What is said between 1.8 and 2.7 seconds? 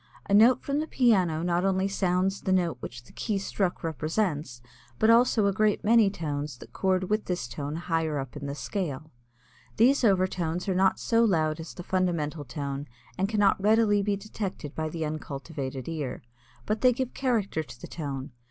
sounds the